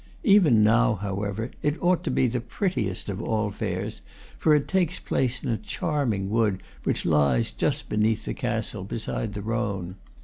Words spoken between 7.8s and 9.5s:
beneath the castle, beside the